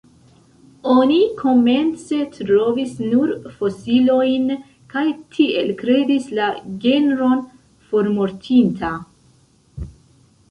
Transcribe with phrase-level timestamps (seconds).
[0.91, 4.47] Oni komence trovis nur fosiliojn,
[4.93, 5.03] kaj
[5.37, 6.47] tiel kredis la
[6.87, 7.43] genron
[7.91, 8.91] formortinta.